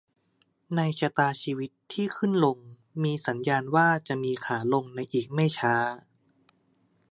[0.75, 2.57] ในชะตาชีวิตที่ขึ้นลง
[3.03, 5.73] มีสัญญาณว่าจะมีขาลงในอีกไม่ช้า